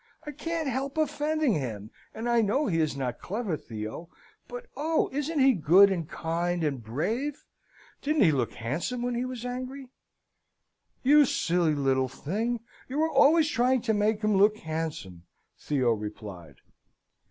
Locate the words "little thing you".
11.75-12.99